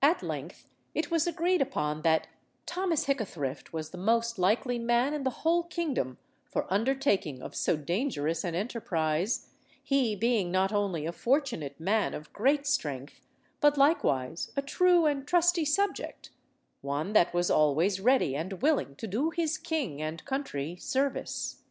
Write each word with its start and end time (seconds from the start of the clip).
At 0.00 0.22
length 0.22 0.68
it 0.94 1.10
was 1.10 1.26
agreed 1.26 1.60
upon 1.60 2.00
that 2.00 2.28
Thomas 2.64 3.04
Hickathrift 3.04 3.74
was 3.74 3.90
the 3.90 3.98
most 3.98 4.38
likely 4.38 4.78
man 4.78 5.12
in 5.12 5.22
the 5.22 5.44
whole 5.44 5.64
kingdom 5.64 6.16
for 6.50 6.64
undertaking 6.72 7.42
of 7.42 7.54
so 7.54 7.76
dangerous 7.76 8.42
an 8.42 8.54
enterprise, 8.54 9.50
he 9.82 10.16
being 10.16 10.50
not 10.50 10.72
only 10.72 11.04
a 11.04 11.12
fortunate 11.12 11.78
man 11.78 12.14
of 12.14 12.32
great 12.32 12.66
strength, 12.66 13.20
but 13.60 13.76
likewise 13.76 14.50
a 14.56 14.62
true 14.62 15.04
and 15.04 15.28
trusty 15.28 15.66
subject, 15.66 16.30
one 16.80 17.12
that 17.12 17.34
was 17.34 17.50
always 17.50 18.00
ready 18.00 18.34
and 18.34 18.62
willing 18.62 18.96
to 18.96 19.06
do 19.06 19.28
his 19.28 19.58
king 19.58 20.00
and 20.00 20.24
country 20.24 20.74
service. 20.76 21.64